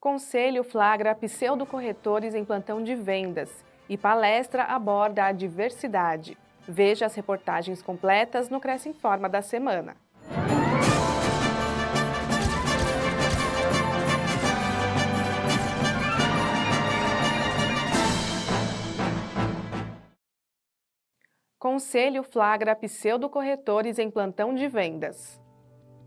[0.00, 6.38] Conselho flagra pseudo-corretores em plantão de vendas e palestra aborda a diversidade.
[6.66, 9.94] Veja as reportagens completas no Cresce Informa da semana.
[21.58, 25.39] Conselho flagra pseudo-corretores em plantão de vendas.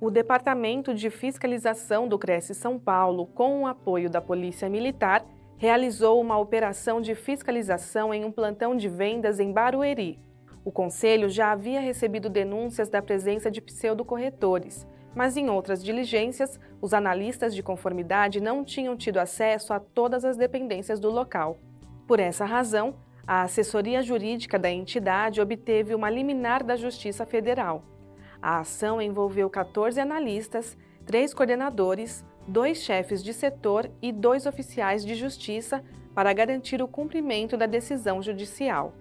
[0.03, 5.25] O Departamento de Fiscalização do Cresce São Paulo, com o apoio da Polícia Militar,
[5.55, 10.19] realizou uma operação de fiscalização em um plantão de vendas em Barueri.
[10.65, 16.93] O Conselho já havia recebido denúncias da presença de pseudo-corretores, mas em outras diligências, os
[16.93, 21.57] analistas de conformidade não tinham tido acesso a todas as dependências do local.
[22.05, 22.95] Por essa razão,
[23.25, 27.92] a assessoria jurídica da entidade obteve uma liminar da Justiça Federal.
[28.43, 35.15] A ação envolveu 14 analistas, três coordenadores, dois chefes de setor e dois oficiais de
[35.15, 35.81] justiça
[36.13, 38.93] para garantir o cumprimento da decisão judicial.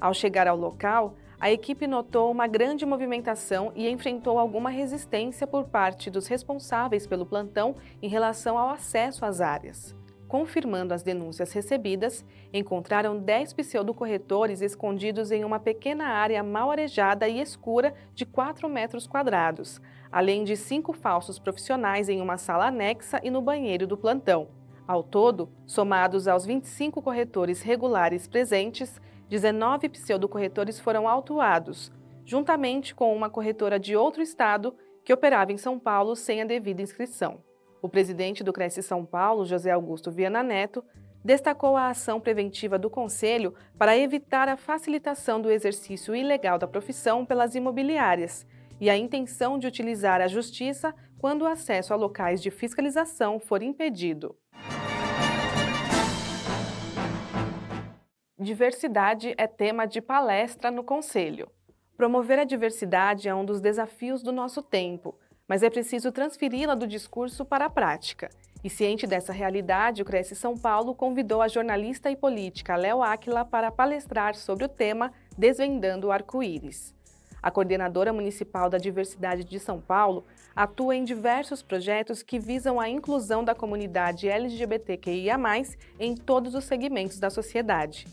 [0.00, 5.64] Ao chegar ao local, a equipe notou uma grande movimentação e enfrentou alguma resistência por
[5.64, 9.95] parte dos responsáveis pelo plantão em relação ao acesso às áreas.
[10.28, 17.40] Confirmando as denúncias recebidas, encontraram 10 pseudocorretores escondidos em uma pequena área mal arejada e
[17.40, 23.30] escura de 4 metros quadrados, além de cinco falsos profissionais em uma sala anexa e
[23.30, 24.48] no banheiro do plantão.
[24.86, 31.92] Ao todo, somados aos 25 corretores regulares presentes, 19 pseudocorretores foram autuados,
[32.24, 36.82] juntamente com uma corretora de outro estado que operava em São Paulo sem a devida
[36.82, 37.45] inscrição.
[37.86, 40.82] O presidente do Cresce São Paulo, José Augusto Viana Neto,
[41.24, 47.24] destacou a ação preventiva do Conselho para evitar a facilitação do exercício ilegal da profissão
[47.24, 48.44] pelas imobiliárias
[48.80, 53.62] e a intenção de utilizar a justiça quando o acesso a locais de fiscalização for
[53.62, 54.36] impedido.
[58.36, 61.48] Diversidade é tema de palestra no Conselho.
[61.96, 65.16] Promover a diversidade é um dos desafios do nosso tempo
[65.48, 68.30] mas é preciso transferi-la do discurso para a prática.
[68.64, 73.44] E ciente dessa realidade, o Cresce São Paulo convidou a jornalista e política Léo Áquila
[73.44, 76.94] para palestrar sobre o tema Desvendando o Arco-Íris.
[77.40, 80.24] A coordenadora municipal da diversidade de São Paulo
[80.54, 85.38] atua em diversos projetos que visam a inclusão da comunidade LGBTQIA+,
[86.00, 88.08] em todos os segmentos da sociedade.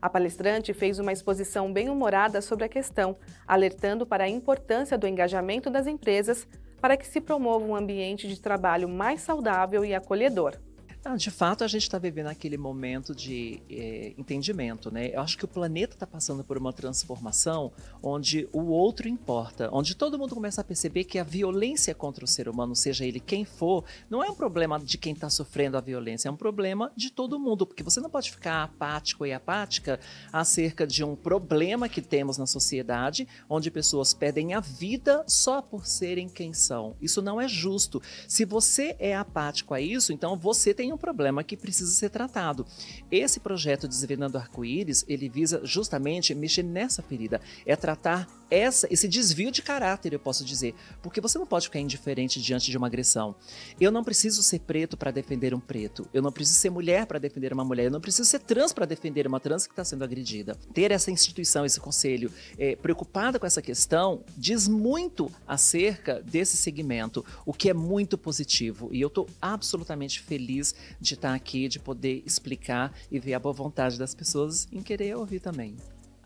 [0.00, 3.16] A palestrante fez uma exposição bem-humorada sobre a questão,
[3.46, 6.46] alertando para a importância do engajamento das empresas
[6.80, 10.56] para que se promova um ambiente de trabalho mais saudável e acolhedor.
[11.04, 15.14] Ah, de fato, a gente está vivendo aquele momento de é, entendimento, né?
[15.14, 17.72] Eu acho que o planeta está passando por uma transformação
[18.02, 22.28] onde o outro importa, onde todo mundo começa a perceber que a violência contra o
[22.28, 25.80] ser humano, seja ele quem for, não é um problema de quem está sofrendo a
[25.80, 30.00] violência, é um problema de todo mundo, porque você não pode ficar apático e apática
[30.32, 35.86] acerca de um problema que temos na sociedade, onde pessoas perdem a vida só por
[35.86, 36.96] serem quem são.
[37.00, 38.02] Isso não é justo.
[38.26, 42.66] Se você é apático a isso, então você tem um problema que precisa ser tratado.
[43.10, 49.50] Esse projeto Desvendando Arco-Íris, ele visa justamente mexer nessa ferida, é tratar essa, esse desvio
[49.50, 53.34] de caráter, eu posso dizer, porque você não pode ficar indiferente diante de uma agressão.
[53.80, 57.18] Eu não preciso ser preto para defender um preto, eu não preciso ser mulher para
[57.18, 60.04] defender uma mulher, eu não preciso ser trans para defender uma trans que está sendo
[60.04, 60.56] agredida.
[60.72, 67.24] Ter essa instituição, esse conselho é, preocupada com essa questão, diz muito acerca desse segmento,
[67.44, 68.88] o que é muito positivo.
[68.92, 73.52] E eu estou absolutamente feliz de estar aqui, de poder explicar e ver a boa
[73.52, 75.76] vontade das pessoas em querer ouvir também.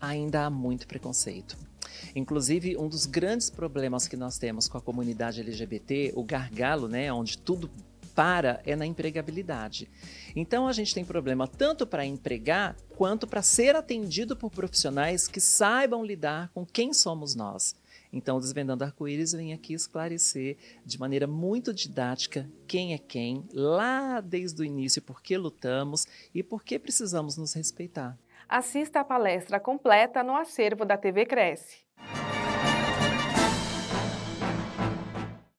[0.03, 1.57] Ainda há muito preconceito.
[2.13, 7.11] Inclusive, um dos grandes problemas que nós temos com a comunidade LGBT, o gargalo, né,
[7.13, 7.71] onde tudo
[8.13, 9.89] para, é na empregabilidade.
[10.35, 15.39] Então, a gente tem problema tanto para empregar quanto para ser atendido por profissionais que
[15.39, 17.73] saibam lidar com quem somos nós.
[18.11, 24.61] Então, Desvendando Arco-Íris vem aqui esclarecer de maneira muito didática quem é quem, lá desde
[24.61, 28.19] o início, por que lutamos e por que precisamos nos respeitar.
[28.47, 31.83] Assista a palestra completa no acervo da TV Cresce.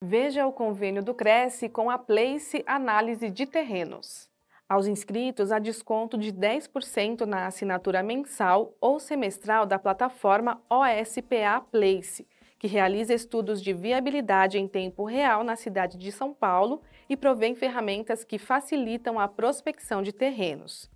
[0.01, 4.29] Veja o convênio do Cresce com a Place Análise de Terrenos.
[4.69, 12.27] Aos inscritos, há desconto de 10% na assinatura mensal ou semestral da plataforma OSPA Place,
[12.59, 17.55] que realiza estudos de viabilidade em tempo real na cidade de São Paulo e provém
[17.55, 20.94] ferramentas que facilitam a prospecção de terrenos.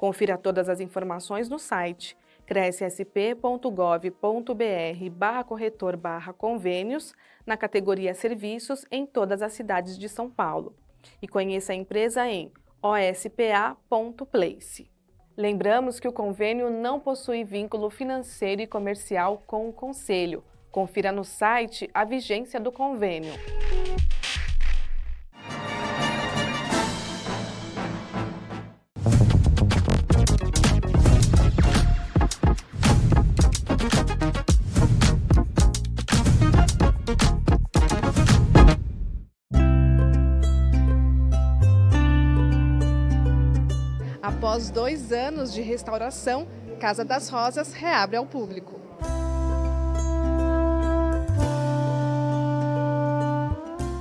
[0.00, 2.16] Confira todas as informações no site
[2.46, 7.12] crescsp.gov.br barra corretor barra convênios
[7.44, 10.74] na categoria Serviços em todas as cidades de São Paulo.
[11.20, 12.50] E conheça a empresa em
[12.82, 13.30] ospa.place.
[15.36, 20.42] Lembramos que o convênio não possui vínculo financeiro e comercial com o Conselho.
[20.70, 23.34] Confira no site a vigência do convênio.
[44.60, 46.46] Após dois anos de restauração,
[46.78, 48.78] Casa das Rosas reabre ao público.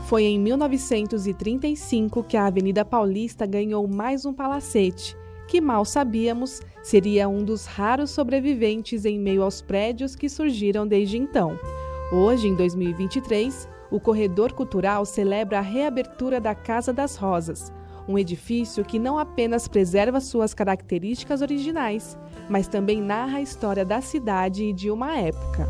[0.05, 5.15] Foi em 1935 que a Avenida Paulista ganhou mais um palacete,
[5.47, 11.17] que mal sabíamos seria um dos raros sobreviventes em meio aos prédios que surgiram desde
[11.17, 11.57] então.
[12.11, 17.71] Hoje, em 2023, o Corredor Cultural celebra a reabertura da Casa das Rosas,
[18.09, 22.17] um edifício que não apenas preserva suas características originais,
[22.49, 25.69] mas também narra a história da cidade e de uma época.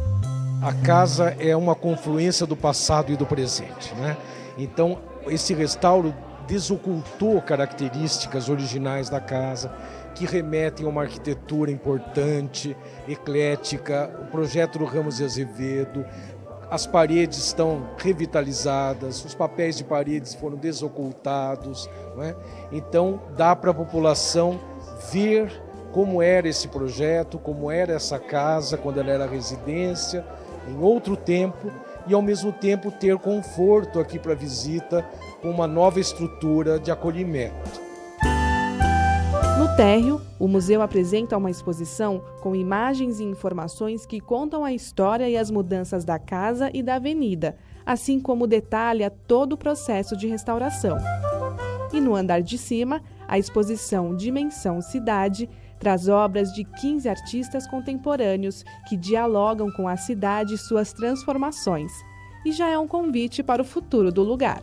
[0.61, 4.15] A casa é uma confluência do passado e do presente, né?
[4.57, 6.15] Então, esse restauro
[6.47, 9.71] desocultou características originais da casa,
[10.15, 12.75] que remetem a uma arquitetura importante,
[13.07, 16.05] eclética, o projeto do Ramos de Azevedo,
[16.69, 21.89] as paredes estão revitalizadas, os papéis de paredes foram desocultados.
[22.21, 22.35] É?
[22.71, 24.59] Então, dá para a população
[25.11, 25.51] ver
[25.91, 30.25] como era esse projeto, como era essa casa quando ela era residência,
[30.67, 31.71] em outro tempo,
[32.07, 35.05] e ao mesmo tempo ter conforto aqui para a visita
[35.41, 37.68] com uma nova estrutura de acolhimento.
[39.69, 45.29] No térreo, o museu apresenta uma exposição com imagens e informações que contam a história
[45.29, 47.55] e as mudanças da casa e da avenida,
[47.85, 50.97] assim como detalha todo o processo de restauração.
[51.93, 55.47] E no andar de cima, a exposição Dimensão Cidade
[55.79, 61.91] traz obras de 15 artistas contemporâneos que dialogam com a cidade e suas transformações.
[62.43, 64.61] E já é um convite para o futuro do lugar.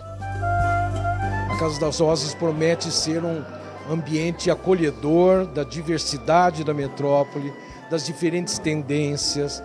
[1.50, 3.43] A Casa das Rosas promete ser um
[3.90, 7.52] ambiente acolhedor da diversidade da metrópole,
[7.90, 9.62] das diferentes tendências,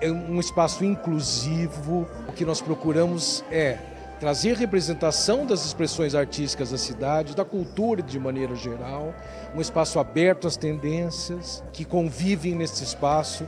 [0.00, 2.08] é um espaço inclusivo.
[2.28, 3.78] O que nós procuramos é
[4.18, 9.14] trazer representação das expressões artísticas da cidade, da cultura de maneira geral,
[9.54, 13.46] um espaço aberto às tendências que convivem nesse espaço,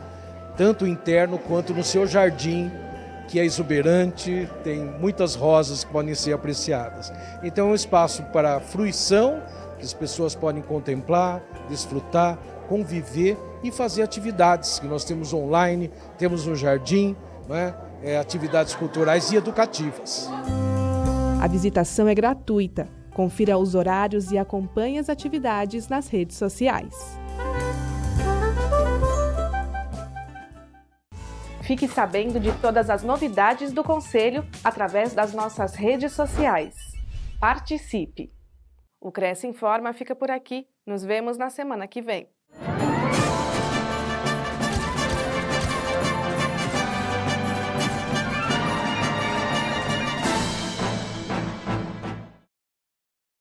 [0.56, 2.70] tanto interno quanto no seu jardim,
[3.28, 7.12] que é exuberante, tem muitas rosas que podem ser apreciadas.
[7.43, 9.43] Então é um espaço para fruição
[9.82, 12.38] que as pessoas podem contemplar, desfrutar,
[12.69, 17.17] conviver e fazer atividades que nós temos online, temos no jardim,
[17.49, 17.75] né?
[18.00, 20.29] é, atividades culturais e educativas.
[21.40, 22.88] A visitação é gratuita.
[23.12, 26.94] Confira os horários e acompanhe as atividades nas redes sociais.
[31.62, 36.75] Fique sabendo de todas as novidades do Conselho através das nossas redes sociais.
[37.40, 38.31] Participe!
[39.04, 40.69] O Cresce Informa fica por aqui.
[40.87, 42.28] Nos vemos na semana que vem.